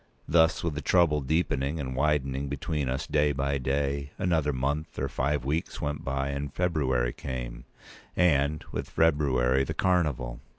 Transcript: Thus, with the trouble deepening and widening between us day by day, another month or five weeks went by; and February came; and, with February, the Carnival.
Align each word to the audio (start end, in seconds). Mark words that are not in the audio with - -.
Thus, 0.27 0.63
with 0.63 0.73
the 0.73 0.81
trouble 0.81 1.21
deepening 1.21 1.79
and 1.79 1.95
widening 1.95 2.47
between 2.47 2.89
us 2.89 3.05
day 3.05 3.33
by 3.33 3.59
day, 3.59 4.13
another 4.17 4.51
month 4.51 4.97
or 4.97 5.07
five 5.07 5.45
weeks 5.45 5.79
went 5.79 6.03
by; 6.03 6.29
and 6.29 6.51
February 6.51 7.13
came; 7.13 7.65
and, 8.15 8.65
with 8.71 8.89
February, 8.89 9.63
the 9.63 9.75
Carnival. 9.75 10.39